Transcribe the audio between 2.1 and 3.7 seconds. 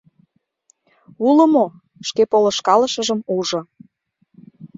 полышкалышыжым ужо.